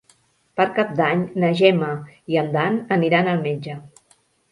Per 0.59 0.65
Cap 0.77 0.93
d'Any 0.99 1.19
na 1.43 1.51
Gemma 1.59 1.89
i 2.33 2.39
en 2.43 2.49
Dan 2.55 2.79
aniran 2.97 3.31
al 3.35 3.45
metge. 3.45 3.77